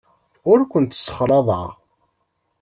[0.51, 1.67] Ur kent-ssexlaḍeɣ.